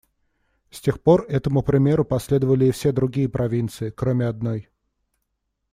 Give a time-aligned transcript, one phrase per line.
[0.71, 4.67] С тех пор этому примеру последовали и все другие провинции, кроме одной.